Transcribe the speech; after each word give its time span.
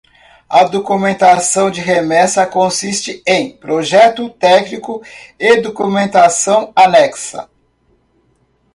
A 0.49 0.63
documentação 0.63 1.69
de 1.69 1.79
remessa 1.79 2.43
consiste 2.47 3.21
em: 3.23 3.55
projeto 3.55 4.31
técnico 4.31 4.99
e 5.37 5.61
documentação 5.61 6.71
anexa. 6.75 7.47